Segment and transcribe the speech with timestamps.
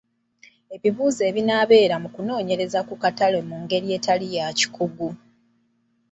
[0.75, 5.09] Ebibuuzo ebinaabeera mu kunoonyereza ku katale mu ngeri etali ya kikugu